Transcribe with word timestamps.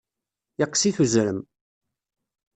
Yeqqes-it 0.59 0.97
uzrem. 1.03 1.39